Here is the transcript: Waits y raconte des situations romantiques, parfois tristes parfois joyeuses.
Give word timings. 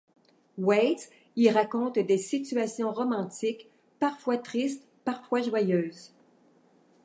Waits 0.57 1.11
y 1.35 1.51
raconte 1.51 1.99
des 1.99 2.17
situations 2.17 2.91
romantiques, 2.91 3.69
parfois 3.99 4.39
tristes 4.39 4.83
parfois 5.05 5.43
joyeuses. 5.43 6.11